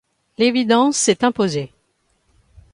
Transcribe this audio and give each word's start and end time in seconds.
L’évidence 0.39 0.97
s’est 0.97 1.23
imposée. 1.23 1.71